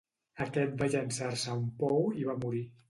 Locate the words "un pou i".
1.61-2.29